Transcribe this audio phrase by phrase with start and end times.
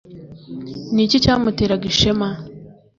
[0.93, 2.29] Ni iki cyamuteraga ishema?